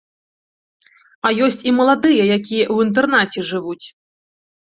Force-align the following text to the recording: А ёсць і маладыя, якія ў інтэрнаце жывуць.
А 1.29 1.31
ёсць 1.47 1.61
і 1.71 1.73
маладыя, 1.81 2.23
якія 2.37 2.65
ў 2.73 2.87
інтэрнаце 2.87 3.39
жывуць. 3.53 3.87